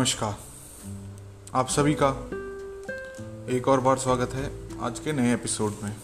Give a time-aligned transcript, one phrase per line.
[0.00, 0.36] नमस्कार।
[1.54, 2.08] आप सभी का
[3.56, 4.44] एक और बार स्वागत है
[4.80, 5.96] आज के नए एपिसोड में।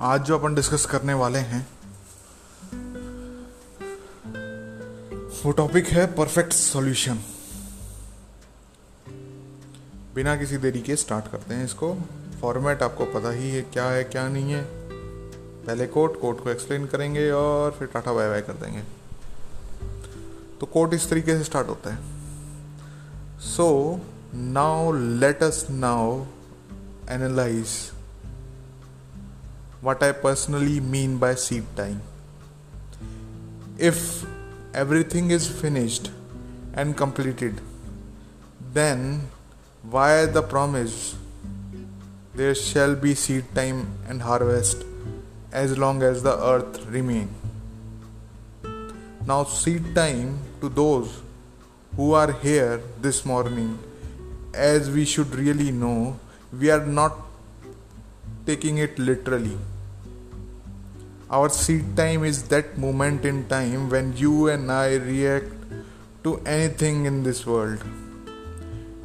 [0.00, 1.66] आज जो अपन डिस्कस करने वाले हैं,
[5.44, 7.18] वो टॉपिक है परफेक्ट सॉल्यूशन
[10.14, 11.94] बिना किसी देरी के स्टार्ट करते हैं इसको।
[12.40, 14.64] फॉर्मेट आपको पता ही है क्या है, क्या नहीं है।
[15.66, 19.01] पहले कोट कोट को एक्सप्लेन करेंगे और फिर टाटा बाय बाय कर देंगे।
[20.62, 21.98] तो कोट इस तरीके से स्टार्ट होता है।
[23.40, 23.64] So
[24.34, 26.24] now let us now
[27.10, 27.68] analyse
[29.84, 31.98] what I personally mean by seed time
[33.80, 33.98] if
[34.76, 36.08] everything is finished
[36.78, 37.60] and completed
[38.74, 39.28] then
[39.84, 40.90] why the promise
[42.36, 44.86] there shall be seed time and harvest
[45.54, 47.41] as long as the earth remains
[49.24, 51.22] Now, seed time to those
[51.96, 53.78] who are here this morning,
[54.52, 56.18] as we should really know,
[56.52, 57.16] we are not
[58.46, 59.56] taking it literally.
[61.30, 65.52] Our seed time is that moment in time when you and I react
[66.24, 67.84] to anything in this world.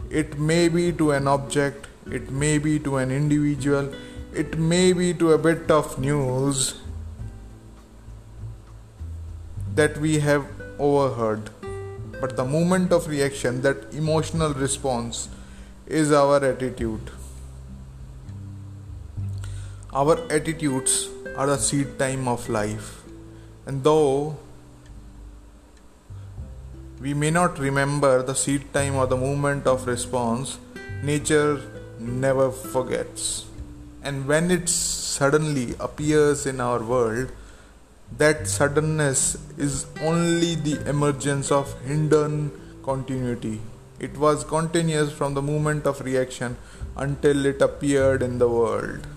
[0.09, 3.93] It may be to an object, it may be to an individual,
[4.33, 6.81] it may be to a bit of news
[9.78, 10.45] that we have
[10.80, 11.50] overheard.
[12.20, 15.30] But the moment of reaction, that emotional response,
[15.86, 17.11] is our attitude.
[19.94, 23.03] Our attitudes are the seed time of life.
[23.66, 24.38] And though
[27.00, 30.58] we may not remember the seed time or the moment of response,
[31.03, 31.62] nature
[32.00, 33.45] never forgets.
[34.02, 37.31] And when it suddenly appears in our world,
[38.16, 42.51] that suddenness is only the emergence of hidden
[42.84, 43.59] continuity.
[44.00, 46.56] It was continuous from the moment of reaction
[46.95, 49.07] until it appeared in the world.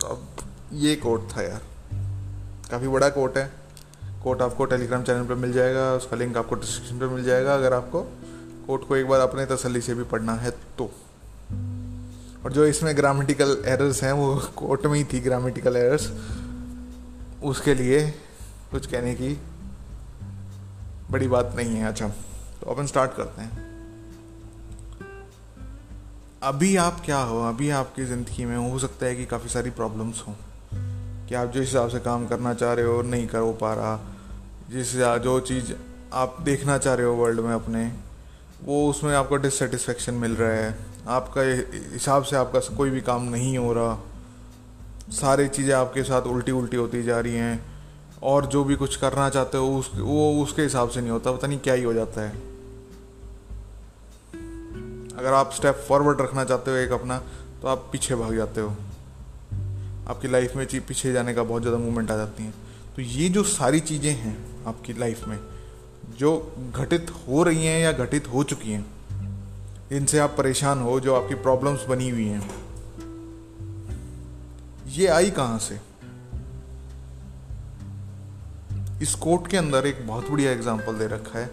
[0.00, 0.26] तो अब
[0.72, 1.60] ये coat था यार
[2.70, 3.50] काफ़ी बड़ा coat है
[4.22, 7.72] coat आपको Telegram channel पे मिल जाएगा उसका लिंक आपको डिस्क्रिप्शन पे मिल जाएगा अगर
[7.74, 8.02] आपको
[8.66, 10.90] कोट को एक बार अपने तसल्ली से भी पढ़ना है तो
[12.44, 16.12] और जो इसमें ग्रामेटिकल एरर्स हैं, वो कोर्ट में ही थी ग्रामेटिकल एरर्स
[17.42, 18.10] उसके लिए
[18.70, 19.40] कुछ कहने की
[21.10, 22.08] बड़ी बात नहीं है अच्छा।
[22.60, 23.70] तो अपन स्टार्ट करते हैं।
[26.42, 27.48] अभी आप क्या हो?
[27.48, 30.34] अभी आपकी ज़िंदगी में हो सकता है कि काफ़ी सारी प्रॉब्लम्स हों।
[31.26, 34.00] कि आप जिस हिसाब से काम करना चाह रहे हो नहीं कर पा रहा,
[34.70, 35.72] जिस जो चीज़
[36.12, 37.92] आप देखना चाह रहे हो वर्ल्ड में अपने,
[38.64, 41.42] वो उसमें आपको डिससेटिस्फेक्शन मिल रहा है। आपका
[41.92, 43.98] हिसाब से आपका कोई भी काम नहीं हो रहा।
[45.12, 47.60] सारी चीज़ें आपके साथ उल्टी उल्टी होती जा रही हैं।
[48.22, 51.46] और जो भी कुछ करना चाहते हो, उस, वो उसके हिसाब से नहीं होता। पता
[51.46, 52.30] नहीं क्या ही हो जाता है।
[55.18, 57.18] अगर आप स्टेप फॉरवर्ड रखना चाहते हो एक अपना
[57.62, 58.68] तो आप पीछे भाग जाते हो।
[60.08, 62.50] आपकी लाइफ में चीज़ पीछे जाने का बहुत ज़्यादा मूवमेंट आ जाती है।
[62.96, 65.38] तो ये जो सारी चीज़ें हैं आपकी लाइफ में,
[66.18, 68.84] जो घटित हो रही हैं या घटित हो चुकी हैं
[69.90, 72.70] जिनसे आप परेशान हो, जो आपकी प्रॉब्लम्स बनी हुई हैं।
[74.86, 75.80] ये आई कहाँ से?
[79.02, 81.50] इस कोट के अंदर एक बहुत बढ़िया एग्जांपल दे रखा है।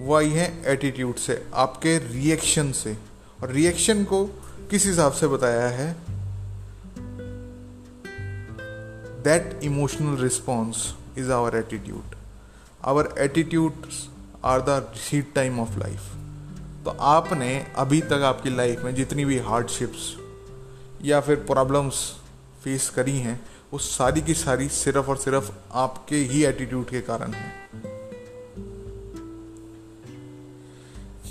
[0.00, 2.98] वो आई है एटीट्यूड से, आपके रिएक्शन से।
[3.42, 4.26] और रिएक्शन को
[4.70, 5.96] किस हिसाब से बताया है?
[9.22, 12.14] That emotional response is our attitude
[12.84, 13.72] our attitude
[14.44, 16.02] are the seed time of life
[16.86, 20.02] तो आपने अभी तक आपकी लाइफ में जितनी भी हार्डशिप्स
[21.04, 21.96] या फिर प्रॉब्लम्स
[22.64, 23.40] फेस करी हैं,
[23.72, 27.52] वो सारी की सारी सिर्फ़ और सिर्फ़ आपके ही एटीट्यूड के कारण है।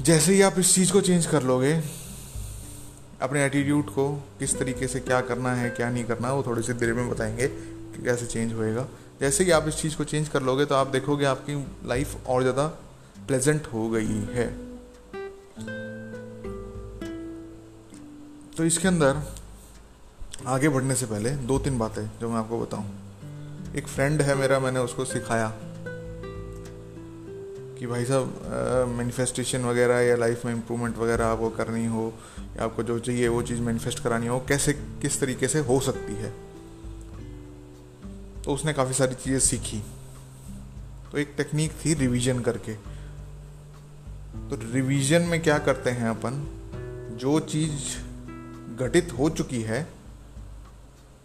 [0.02, 1.74] जैसे ही आप इस चीज़ को चेंज कर लोगे,
[3.22, 6.62] अपने एटीट्यूड को किस तरीके से क्या करना है, क्या नहीं करना है वो थोड़ी
[6.62, 8.88] सी देर में बताएँगे कि कैसे चेंज होएगा।
[9.22, 12.42] जैसे ही आप इस चीज़ को चेंज कर लोगे तो आप देखोगे आपकी लाइफ और
[12.42, 12.68] ज़्यादा
[13.28, 14.65] प्लेजेंट हो गई है।
[18.58, 19.18] तो इसके अंदर
[20.48, 22.86] आगे बढ़ने से पहले दो तीन बातें जो मैं आपको बताऊँ।
[23.76, 25.52] एक फ्रेंड है मेरा, मैंने उसको सिखाया
[27.80, 32.14] कि भाई साहब मैनिफेस्टेशन वगैरह या लाइफ में इम्प्रूवमेंट वगैरह आपको करनी हो,
[32.58, 36.16] या आपको जो चाहिए वो चीज़ मैनिफेस्ट करानी हो, कैसे, किस तरीके से हो सकती
[36.16, 36.34] है।
[38.44, 39.84] तो उसने काफ़ी सारी चीज़ें सीखी।
[41.12, 42.74] तो एक टेक्निक थी रिवीजन करके।
[44.50, 46.44] तो रिवीजन में क्या करते हैं अपन?
[47.20, 48.05] जो चीज़
[48.76, 49.88] घटित हो चुकी है,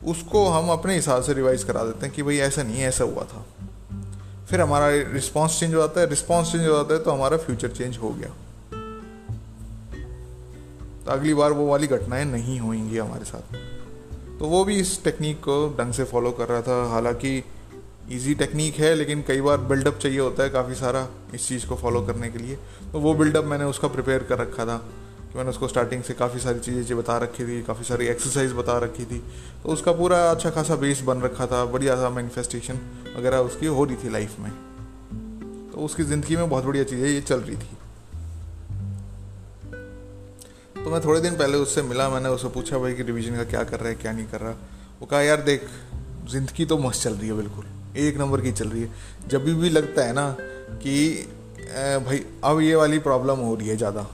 [0.07, 3.25] उसको हम अपने हिसाब से रिवाइज करा देते हैं कि भाई ऐसा नहीं ऐसा हुआ
[3.25, 3.45] था।
[4.51, 7.69] फिर हमारा रिस्पॉन्स चेंज हो जाता है रिस्पॉन्स चेंज हो जाता है तो हमारा फ्यूचर
[7.69, 8.29] चेंज हो गया।
[11.05, 13.55] तो अगली बार वो वाली घटनाएँ नहीं होंगी हमारे साथ।
[14.39, 17.45] तो वो भी इस टेक्निक को ढंग से फॉलो कर रहा था। हालाँकि
[18.11, 21.77] इजी टेक्निक है, लेकिन कई बार बिल्डअप चाहिए होता है काफ़ी सारा इस चीज़ को
[21.77, 22.57] फॉलो करने के लिए।
[22.93, 24.85] तो वो बिल्डअप मैंने उसका प्रिपेयर कर रखा था।
[25.31, 28.79] कि मैंने उसको स्टार्टिंग से काफ़ी सारी चीज़ें बता रखी थी काफ़ी सारी एक्सरसाइज बता
[28.79, 29.19] रखी थी।
[29.63, 32.79] तो उसका पूरा अच्छा खासा बेस बन रखा था बढ़िया सा मैनिफेस्टेशन
[33.17, 34.51] वगैरह उसकी हो रही थी लाइफ में।
[35.71, 37.77] तो उसकी ज़िंदगी में बहुत बढ़िया चीज़ें ये चल रही थी।
[40.75, 43.65] तो मैं थोड़े दिन पहले उससे मिला मैंने उससे पूछा भाई कि रिवीजन का क्या
[43.65, 44.55] कर रहा है क्या नहीं कर रहा?
[45.01, 45.69] वो कहा यार देख
[46.31, 47.65] ज़िंदगी तो मस्त चल रही है बिल्कुल।
[47.99, 50.31] एक नंबर की चल रही है। जब भी, भी लगता है ना
[50.83, 51.27] कि
[52.07, 54.07] भाई अब ये वाली प्रॉब्लम हो रही है ज़्यादा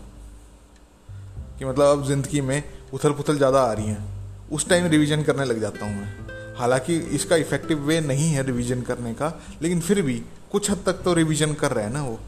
[1.59, 2.63] कि मतलब अब ज़िंदगी में
[2.95, 6.97] उथल पुथल ज़्यादा आ रही हैं। उस टाइम रिवीजन करने लग जाता हूँ मैं। हालाँकि
[7.17, 9.33] इसका इफ़ेक्टिव वे नहीं है रिवीजन करने का,
[9.63, 10.23] लेकिन फिर भी
[10.53, 12.19] कुछ हद तक तो रिवीजन कर रहे हैं ना वो।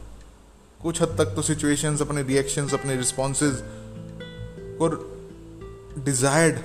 [0.79, 3.63] कुछ हद तक तो सिचुएशंस अपने रिएक्शंस अपने रिस्पॉन्सेज
[4.81, 4.87] को
[6.01, 6.59] डिज़ायर्ड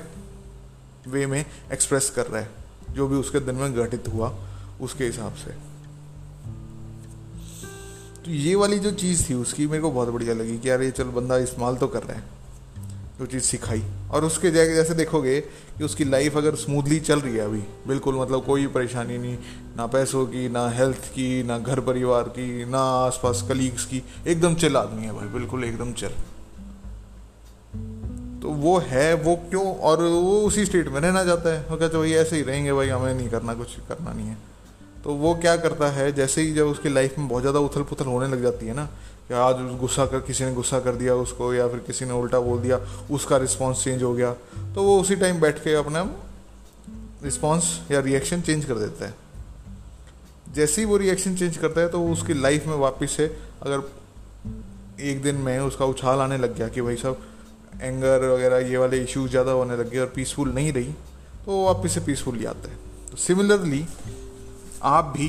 [1.08, 2.48] वे में एक्सप्रेस कर रहा है,
[2.90, 4.34] जो भी उसके दिन में घटित हुआ,
[4.80, 5.50] उसके हिसाब से।
[8.24, 10.90] तो ये वाली जो चीज़ थी उसकी मेरे को बहुत बढ़िया लगी कि यार ये
[10.90, 12.24] चल बंदा इस्तेमाल तो कर रहा है।
[13.18, 17.44] जो चीज़ सिखाई। और उसके जैसे देखोगे कि उसकी लाइफ अगर स्मूथली चल रही है
[17.44, 19.36] अभी, बिल्कुल मतलब कोई परेशानी नहीं,
[19.76, 24.54] ना पैसों की, ना हेल्थ की, ना घर परिवार की, ना आसपास कलीग्स की, एकदम
[24.54, 26.10] चिल आदमी है भाई, बिल्कुल एकदम चिल
[28.42, 29.64] तो वो है, वो क्यों?
[29.78, 32.88] और वो उसी स्टेट में रहना चाहता है। वो कहते भाई ऐसे ही रहेंगे भाई,
[32.88, 34.36] हमें नहीं करना कुछ, करना नहीं है।
[35.04, 38.04] तो वो क्या करता है, जैसे ही जब उसकी लाइफ में बहुत ज़्यादा उथल पुथल
[38.04, 38.88] होने लग जाती है ना
[39.28, 42.40] कि आज गुस्सा कर, किसी ने गुस्सा कर दिया उसको या फिर किसी ने उल्टा
[42.40, 42.78] बोल दिया,
[43.10, 44.32] उसका रिस्पॉन्स चेंज हो गया
[44.74, 46.02] तो वो उसी टाइम बैठ के अपना
[47.22, 49.14] रिस्पॉन्स या रिएक्शन चेंज कर देता है।
[50.54, 53.26] जैसे ही वो रिएक्शन चेंज करता है तो उसकी लाइफ में वापस से
[53.62, 53.82] अगर
[55.02, 57.22] एक दिन में उसका उछाल आने लग गया कि भाई साहब
[57.82, 60.92] एंगर वगैरह ये वाले इश्यूज़ ज़्यादा होने लग गए और पीसफुल नहीं रही
[61.44, 62.76] तो वो वापस से पीसफुल आता है।
[63.10, 63.84] तो सिमिलरली
[64.82, 65.26] आप भी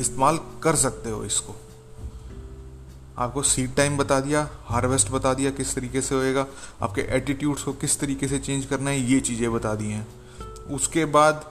[0.00, 1.56] इस्तेमाल कर सकते हो इसको।
[3.18, 6.46] आपको सीड टाइम बता दिया हार्वेस्ट बता दिया किस तरीके से होएगा,
[6.82, 10.06] आपके एटीट्यूड्स को किस तरीके से चेंज करना है, ये चीज़ें बता दी हैं।
[10.70, 11.44] उसके बाद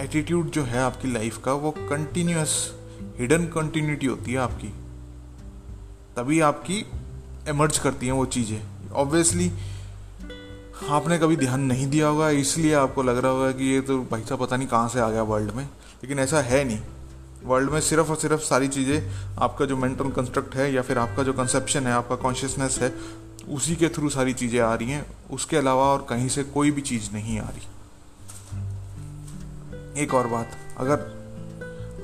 [0.00, 2.52] एटीट्यूड जो है आपकी लाइफ का, वो कंटिन्यूस
[3.18, 4.68] हिडन कंटिन्यूटी होती है आपकी।
[6.16, 6.84] तभी आपकी
[7.48, 8.60] एमर्ज करती हैं वो चीज़ें।
[8.92, 9.50] ऑब्वियसली
[10.90, 14.22] आपने कभी ध्यान नहीं दिया होगा, इसलिए आपको लग रहा होगा कि ये तो भाई
[14.22, 16.80] साहब पता नहीं कहाँ से आ गया वर्ल्ड में, लेकिन ऐसा है नहीं।
[17.44, 19.02] वर्ल्ड में सिर्फ़ और सिर्फ़ सारी चीज़ें,
[19.38, 22.94] आपका जो मेंटल कंस्ट्रक्ट है या फिर आपका जो कंसेप्शन है, आपका कॉन्शियसनेस है,
[23.48, 26.80] उसी के थ्रू सारी चीज़ें आ रही हैं। उसके अलावा और कहीं से कोई भी
[26.82, 27.66] चीज़ नहीं आ रही।
[30.02, 30.98] एक और बात, अगर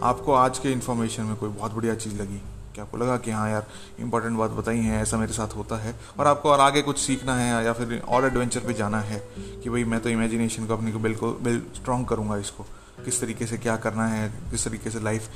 [0.02, 2.40] आपको आज के इन्फॉर्मेशन में कोई बहुत बढ़िया चीज़ लगी,
[2.74, 3.66] कि आपको लगा कि हाँ यार
[4.00, 7.36] इंपॉर्टेंट बात बताई है, ऐसा मेरे साथ होता है, और आपको और आगे कुछ सीखना
[7.36, 9.18] है या फिर और एडवेंचर पे जाना है,
[9.62, 12.66] कि भाई मैं तो इमेजिनेशन को अपनी को बिल्कुल बिल स्ट्रॉन्ग करूँगा इसको
[13.04, 15.28] किस तरीके से क्या करना है, किस तरीके से लाइफ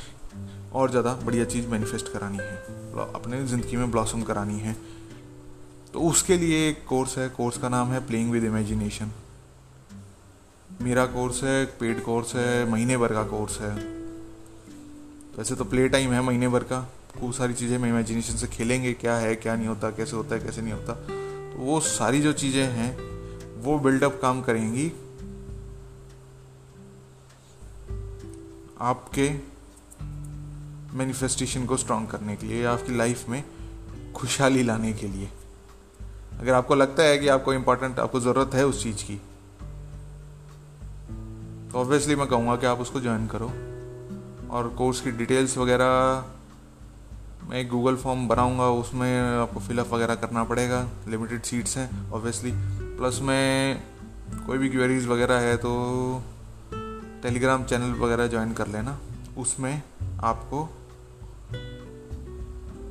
[0.72, 2.56] और ज़्यादा बढ़िया चीज़ मैनिफेस्ट करानी है
[3.14, 4.76] अपने ज़िंदगी में ब्लॉसम करानी है।
[5.92, 9.10] तो उसके लिए एक कोर्स है कोर्स का नाम है प्लेइंग विद इमेजिनेशन
[10.82, 13.74] मेरा कोर्स है पेड कोर्स है, महीने भर का कोर्स है।
[15.38, 18.92] वैसे तो प्ले टाइम है महीने भर का। खूब सारी चीज़ें हम इमेजिनेशन से खेलेंगे,
[18.92, 22.32] क्या है, क्या नहीं होता, कैसे होता है, कैसे नहीं होता। तो वो सारी जो
[22.32, 22.96] चीज़ें हैं,
[23.62, 24.86] वो बिल्डअप काम करेंगी।
[28.80, 29.28] आपके
[30.96, 33.42] मैनिफेस्टेशन को स्ट्रॉन्ग करने के लिए या आपकी लाइफ में
[34.16, 35.28] खुशहाली लाने के लिए।
[36.40, 39.20] अगर आपको लगता है कि आपको इम्पोर्टेंट आपको ज़रूरत है उस चीज़ की
[41.70, 43.50] तो ऑब्वियसली मैं कहूँगा कि आप उसको ज्वाइन करो।
[44.50, 46.24] और कोर्स की डिटेल्स वगैरह
[47.50, 52.52] मैं गूगल फॉर्म बनाऊँगा, उसमें आपको फिलअप वगैरह करना पड़ेगा। लिमिटेड सीट्स हैं ऑब्वियसली
[52.98, 53.82] प्लस में
[54.46, 55.70] कोई भी क्वेरीज वगैरह है तो
[57.22, 58.98] टेलीग्राम चैनल वगैरह ज्वाइन कर लेना।
[59.38, 59.82] उसमें
[60.22, 60.68] आपको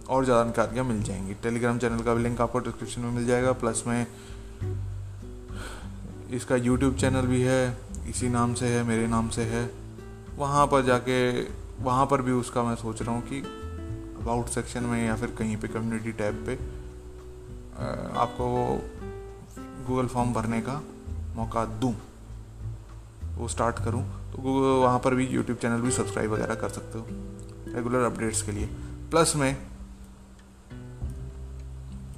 [0.10, 3.52] और ज़्यादा जानकारियाँ मिल जाएँगी। टेलीग्राम चैनल का भी लिंक आपको डिस्क्रिप्शन में मिल जाएगा।
[3.54, 4.06] प्लस में
[6.32, 7.78] इसका यूट्यूब चैनल भी है,
[8.10, 9.70] इसी नाम से है, मेरे नाम से है।
[10.38, 11.20] वहाँ पर जाके,
[11.84, 13.40] वहाँ पर भी उसका मैं सोच रहा हूँ कि
[14.22, 16.56] अबाउट सेक्शन में या फिर कहीं पे कम्युनिटी टैब पे
[18.20, 18.48] आपको
[19.88, 20.82] गूगल फॉर्म भरने का
[21.36, 21.94] मौका दूँ।
[23.50, 24.42] स्टार्ट करूँ तो
[24.82, 27.06] वहाँ पर भी यूट्यूब चैनल भी सब्सक्राइब वगैरह कर सकते हो
[27.74, 28.66] रेगुलर अपडेट्स के लिए।
[29.12, 29.50] प्लस में,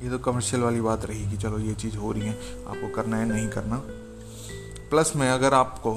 [0.03, 2.33] ये तो कमर्शियल वाली बात रही कि चलो ये चीज़ हो रही है,
[2.65, 3.81] आपको करना है, नहीं करना।
[4.89, 5.93] प्लस में अगर आपको,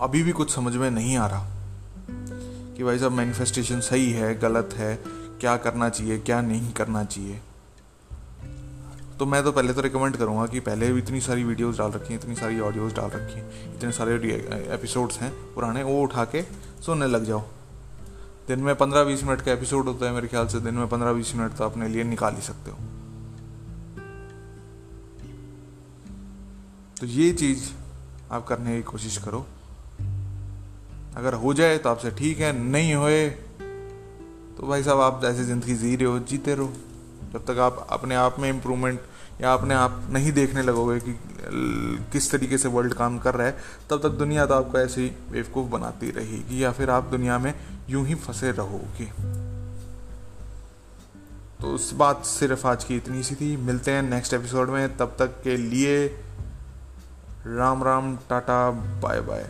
[0.00, 1.46] अभी भी कुछ समझ में नहीं आ रहा,
[2.76, 4.94] कि भाई साहब मैनिफेस्टेशन सही है, गलत है,
[5.40, 7.40] क्या करना चाहिए, क्या नहीं करना चाहिए
[9.18, 12.12] तो मैं तो पहले तो रिकमेंड करूँगा कि पहले भी इतनी सारी वीडियोस डाल रखी
[12.14, 14.14] हैं, इतनी सारी ऑडियोज डाल रखी हैं, इतने सारे
[14.74, 16.42] एपिसोड्स हैं, पुराने, वो उठा के
[16.82, 17.42] सुनने लग जाओ।
[18.48, 21.12] दिन में पंद्रह बीस मिनट का एपिसोड होता है मेरे ख्याल से, दिन में पंद्रह
[21.12, 22.76] बीस मिनट तो अपने लिए निकाल ही सकते हो।
[27.00, 27.70] तो ये चीज़
[28.32, 29.46] आप करने की कोशिश करो।
[31.16, 33.28] अगर हो जाए तो आपसे ठीक है, नहीं होए
[34.56, 36.72] तो भाई साहब आप जैसे ज़िंदगी जी रहे हो, जीते रहो।
[37.32, 39.00] जब तक आप अपने आप में इम्प्रूवमेंट
[39.40, 41.18] या अपने आप नहीं देखने लगोगे कि
[42.12, 43.56] किस तरीके से वर्ल्ड काम कर रहा है,
[43.90, 47.52] तब तक दुनिया तो आपको ऐसे ही बेवकूफ़ बनाती रहेगी या फिर आप दुनिया में
[47.90, 49.04] यूँ ही फंसे रहोगे।
[51.60, 55.16] तो उस बात सिर्फ़ आज की इतनी सी थी। मिलते हैं नेक्स्ट एपिसोड में। तब
[55.18, 56.06] तक के लिए
[57.46, 58.70] Ram Ram, tata
[59.02, 59.48] bye bye